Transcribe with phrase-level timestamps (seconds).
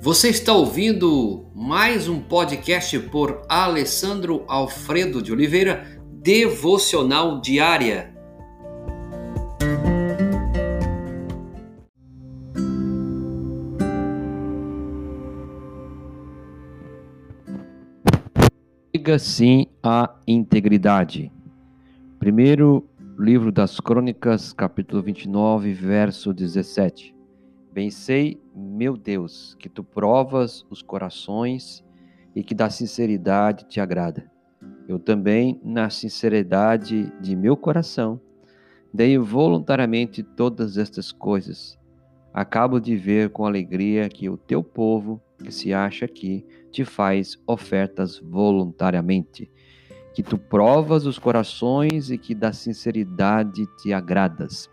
[0.00, 8.14] Você está ouvindo mais um podcast por Alessandro Alfredo de Oliveira, Devocional Diária.
[18.94, 21.32] Diga sim à integridade.
[22.20, 22.88] Primeiro
[23.18, 27.17] livro das Crônicas, capítulo 29, verso 17.
[27.78, 31.84] Bem sei, meu Deus, que tu provas os corações
[32.34, 34.28] e que da sinceridade te agrada.
[34.88, 38.20] Eu também, na sinceridade de meu coração,
[38.92, 41.78] dei voluntariamente todas estas coisas.
[42.34, 47.40] Acabo de ver com alegria que o teu povo, que se acha aqui, te faz
[47.46, 49.48] ofertas voluntariamente.
[50.12, 54.68] Que tu provas os corações e que da sinceridade te agradas.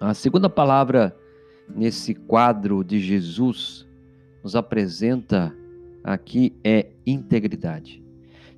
[0.00, 1.16] A segunda palavra
[1.74, 3.86] nesse quadro de Jesus
[4.42, 5.54] nos apresenta
[6.02, 8.02] aqui é integridade.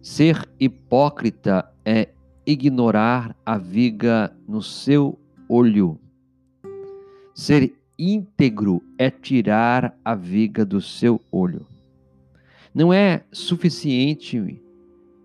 [0.02, 2.08] Ser hipócrita é
[2.46, 5.98] ignorar a viga no seu olho.
[7.34, 11.66] Ser íntegro é tirar a viga do seu olho.
[12.74, 14.62] Não é suficiente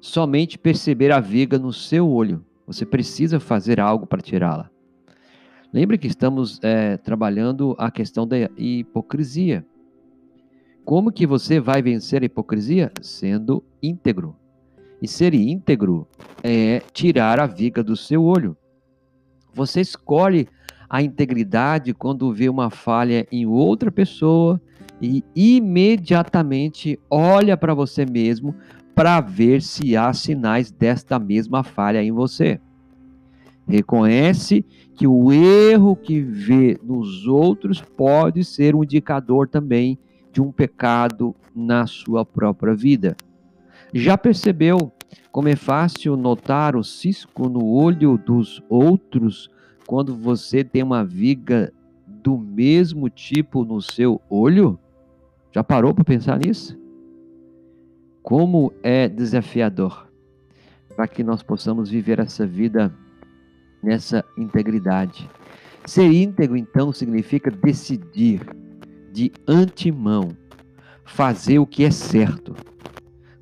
[0.02, 2.44] somente perceber a viga no seu olho.
[2.68, 4.70] Você precisa fazer algo para tirá-la.
[5.76, 9.66] Lembre que estamos é, trabalhando a questão da hipocrisia.
[10.86, 12.94] Como que você vai vencer a hipocrisia?
[13.02, 14.38] Sendo íntegro.
[15.02, 16.08] E ser íntegro
[16.42, 18.56] é tirar a viga do seu olho.
[19.54, 20.48] Você escolhe
[20.90, 24.62] a integridade quando vê uma falha em outra pessoa
[25.02, 28.56] e imediatamente olha para você mesmo
[28.96, 32.62] para ver se há sinais desta mesma falha em você.
[33.68, 34.64] Reconhece
[34.94, 39.98] que o erro que vê nos outros pode ser um indicador também
[40.32, 43.16] de um pecado na sua própria vida.
[43.94, 44.92] Já percebeu
[45.32, 49.50] como é fácil notar o cisco no olho dos outros
[49.88, 51.74] quando você tem uma viga
[52.08, 54.80] do mesmo tipo no seu olho?
[55.52, 56.78] Já parou para pensar nisso?
[58.22, 60.08] Como é desafiador
[60.96, 62.94] para que nós possamos viver essa vida
[63.86, 65.30] nessa integridade.
[65.86, 68.42] Ser íntegro, então, significa decidir
[69.14, 70.36] de antemão
[71.06, 72.56] fazer o que é certo.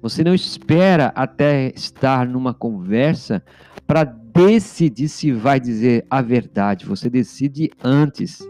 [0.02, 3.42] Você não espera até estar numa conversa
[3.88, 6.86] para decidir se vai dizer a verdade.
[6.86, 8.46] Você decide antes.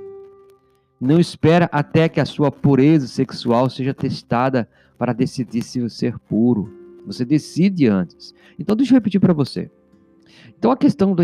[1.00, 4.68] Não espera até que a sua pureza sexual seja testada
[4.98, 6.74] para decidir se ser puro.
[7.06, 8.34] Você decide antes.
[8.58, 9.70] Então, deixa eu repetir para você.
[10.58, 11.24] Então, a questão da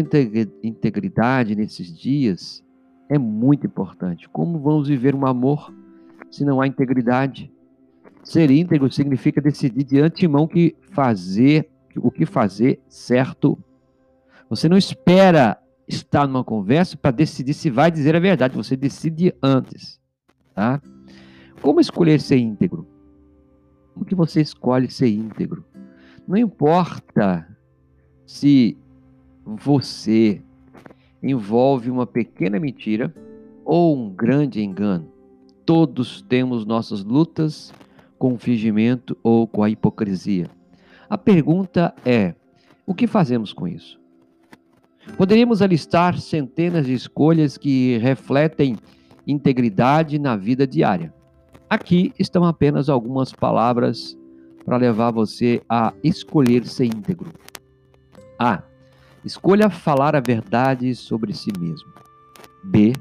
[0.63, 2.63] integridade nesses dias
[3.09, 4.29] é muito importante.
[4.29, 5.73] Como vamos viver um amor
[6.29, 7.51] se não há integridade?
[8.23, 13.57] Ser íntegro significa decidir de antemão que fazer o que fazer certo.
[14.49, 18.55] Você não espera estar numa conversa para decidir se vai dizer a verdade.
[18.55, 19.99] Você decide antes,
[20.53, 20.81] tá?
[21.61, 22.87] Como escolher ser íntegro?
[23.93, 25.65] Como que você escolhe ser íntegro?
[26.27, 27.47] Não importa
[28.25, 28.77] se
[29.57, 30.41] você
[31.21, 33.13] envolve uma pequena mentira
[33.65, 35.11] ou um grande engano.
[35.65, 37.73] Todos temos nossas lutas
[38.17, 40.49] com o fingimento ou com a hipocrisia.
[41.09, 42.35] A pergunta é:
[42.85, 43.99] o que fazemos com isso?
[45.17, 48.75] Poderíamos alistar centenas de escolhas que refletem
[49.25, 51.13] integridade na vida diária.
[51.69, 54.17] Aqui estão apenas algumas palavras
[54.65, 57.31] para levar você a escolher ser íntegro.
[58.37, 58.63] A.
[59.23, 61.89] Escolha falar a verdade sobre si mesmo.
[62.63, 62.93] B.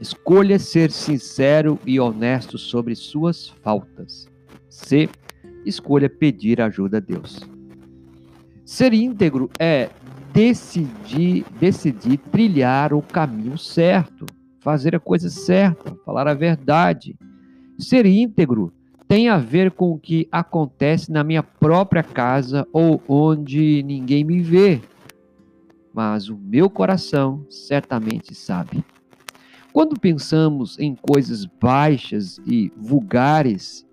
[0.00, 4.28] Escolha ser sincero e honesto sobre suas faltas.
[4.68, 5.08] C.
[5.64, 7.40] Escolha pedir ajuda a Deus.
[8.64, 9.88] Ser íntegro é
[10.32, 14.26] decidir, decidir trilhar o caminho certo,
[14.60, 17.16] fazer a coisa certa, falar a verdade.
[17.78, 18.72] Ser íntegro
[19.06, 24.42] tem a ver com o que acontece na minha própria casa ou onde ninguém me
[24.42, 24.80] vê
[25.96, 28.84] mas o meu coração certamente sabe.
[29.72, 33.86] Quando pensamos em coisas baixas e vulgares,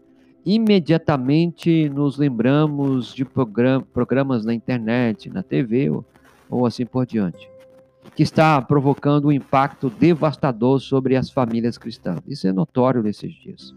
[0.45, 5.89] imediatamente nos lembramos de programas na internet, na TV
[6.50, 7.50] ou, assim por diante,
[8.17, 12.19] que está provocando um impacto devastador sobre as famílias cristãs.
[12.27, 13.73] Isso é notório nesses dias.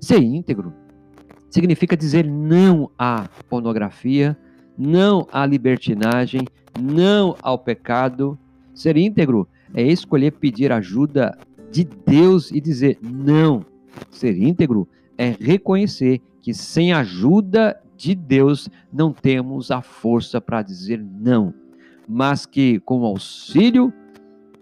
[0.00, 0.72] Ser íntegro
[1.50, 4.38] significa dizer não à pornografia,
[4.78, 6.46] não à libertinagem,
[6.78, 8.38] não ao pecado.
[8.72, 11.36] Ser íntegro é escolher pedir ajuda
[11.70, 13.66] de Deus e dizer não.
[14.10, 21.04] Ser íntegro é reconhecer que sem ajuda de Deus não temos a força para dizer
[21.04, 21.52] não,
[22.08, 23.92] mas que com auxílio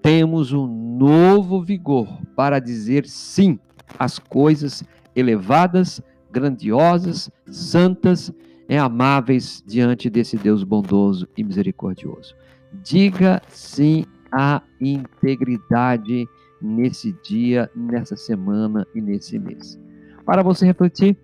[0.01, 3.59] temos um novo vigor para dizer sim
[3.99, 4.83] às coisas
[5.15, 6.01] elevadas,
[6.33, 8.33] grandiosas, santas
[8.69, 12.35] e amáveis diante desse Deus bondoso e misericordioso.
[12.83, 16.29] Diga sim à integridade
[16.61, 19.79] nesse dia, nessa semana e nesse mês.
[20.25, 21.17] Para você refletir,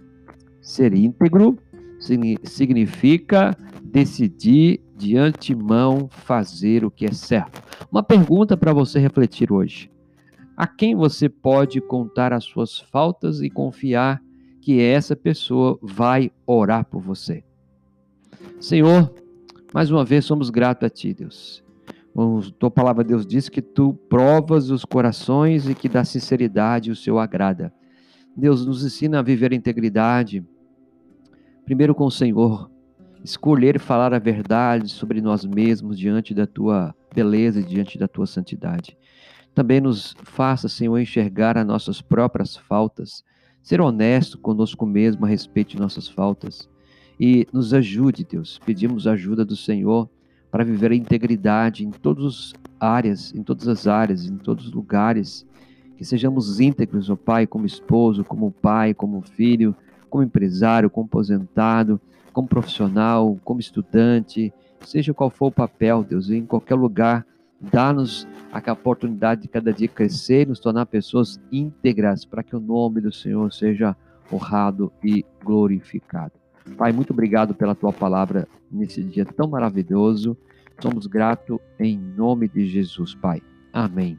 [0.61, 1.59] ser íntegro
[2.45, 7.63] significa decidir de antemão fazer o que é certo.
[7.91, 9.91] Uma pergunta para você refletir hoje:
[10.57, 14.23] a quem você pode contar as suas faltas e confiar
[14.63, 17.43] que essa pessoa vai orar por você?
[18.61, 19.13] Senhor,
[19.75, 21.65] mais uma vez somos gratos a Ti, Deus.
[22.17, 26.97] A tua palavra, Deus, diz que tu provas os corações e que da sinceridade o
[26.97, 27.75] Senhor agrada.
[28.37, 30.47] Deus nos ensina a viver a integridade,
[31.65, 32.71] primeiro com o Senhor,
[33.25, 38.27] escolher falar a verdade sobre nós mesmos diante da tua beleza e diante da tua
[38.27, 38.97] santidade.
[39.53, 43.25] Também nos faça, Senhor, enxergar as nossas próprias faltas,
[43.63, 46.69] ser honesto conosco mesmo a respeito de nossas faltas.
[47.19, 48.61] E nos ajude, Deus.
[48.65, 50.09] Pedimos ajuda do Senhor
[50.51, 54.73] para viver a integridade em todas as áreas, em todas as áreas, em todos os
[54.73, 55.47] lugares.
[55.97, 59.75] Que sejamos íntegros, ó Pai, como esposo, como pai, como filho,
[60.11, 62.01] como empresário, como aposentado,
[62.33, 67.25] como profissional, como estudante, seja qual for o papel, Deus, em qualquer lugar,
[67.71, 72.61] dá-nos a oportunidade de cada dia crescer e nos tornar pessoas íntegras, para que o
[72.61, 73.97] nome do Senhor seja
[74.33, 76.33] honrado e glorificado.
[76.77, 80.37] Pai, muito obrigado pela tua palavra nesse dia tão maravilhoso.
[80.81, 83.43] Somos gratos em nome de Jesus, Pai.
[83.73, 84.19] Amém.